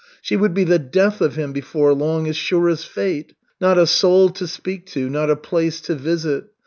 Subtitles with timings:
[0.19, 3.35] She would be the death of him before long, as sure as fate.
[3.59, 6.45] Not a soul to speak to, not a place to visit.